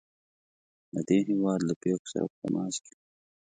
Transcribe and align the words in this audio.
د 0.93 0.95
دې 1.07 1.17
هیواد 1.29 1.59
له 1.67 1.73
پیښو 1.81 2.05
سره 2.13 2.25
په 2.31 2.35
تماس 2.41 2.75
کې 2.83 2.93
وو. 2.97 3.01